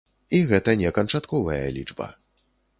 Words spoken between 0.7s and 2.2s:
не канчатковая лічба.